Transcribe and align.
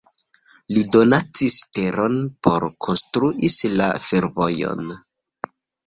Li 0.77 0.81
donacis 0.95 1.57
teron 1.79 2.17
por 2.49 2.67
konstruis 2.89 3.61
la 3.79 3.93
fervojon. 4.11 4.95